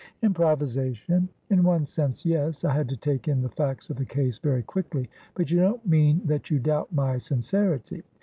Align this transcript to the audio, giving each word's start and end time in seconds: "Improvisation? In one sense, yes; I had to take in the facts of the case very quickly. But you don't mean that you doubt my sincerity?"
"Improvisation? 0.23 1.29
In 1.51 1.61
one 1.61 1.85
sense, 1.85 2.25
yes; 2.25 2.65
I 2.65 2.73
had 2.73 2.89
to 2.89 2.97
take 2.97 3.27
in 3.27 3.43
the 3.43 3.49
facts 3.49 3.91
of 3.91 3.97
the 3.97 4.03
case 4.05 4.39
very 4.39 4.63
quickly. 4.63 5.07
But 5.35 5.51
you 5.51 5.59
don't 5.59 5.85
mean 5.85 6.21
that 6.25 6.49
you 6.49 6.57
doubt 6.57 6.91
my 6.91 7.19
sincerity?" 7.19 8.01